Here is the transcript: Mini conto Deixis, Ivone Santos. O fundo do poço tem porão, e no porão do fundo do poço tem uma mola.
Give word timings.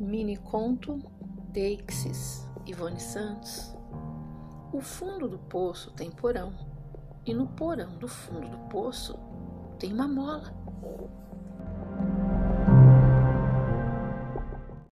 Mini 0.00 0.38
conto 0.38 0.98
Deixis, 1.52 2.48
Ivone 2.66 2.98
Santos. 2.98 3.76
O 4.72 4.80
fundo 4.80 5.28
do 5.28 5.38
poço 5.38 5.90
tem 5.90 6.10
porão, 6.10 6.54
e 7.26 7.34
no 7.34 7.46
porão 7.48 7.98
do 7.98 8.08
fundo 8.08 8.48
do 8.48 8.56
poço 8.70 9.18
tem 9.78 9.92
uma 9.92 10.08
mola. 10.08 10.54